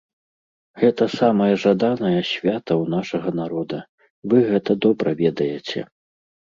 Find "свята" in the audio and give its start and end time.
2.31-2.57